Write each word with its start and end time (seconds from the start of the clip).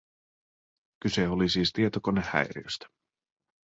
Kyse 1.03 1.27
oli 1.29 1.49
siis 1.49 1.73
tietokonehäiriöstä. 1.73 2.87